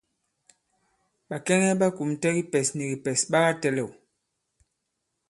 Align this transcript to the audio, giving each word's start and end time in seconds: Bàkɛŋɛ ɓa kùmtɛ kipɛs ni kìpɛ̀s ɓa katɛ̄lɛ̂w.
Bàkɛŋɛ 1.27 1.69
ɓa 1.79 1.87
kùmtɛ 1.97 2.29
kipɛs 2.35 2.67
ni 2.77 2.83
kìpɛ̀s 2.91 3.21
ɓa 3.31 3.39
katɛ̄lɛ̂w. 3.47 3.89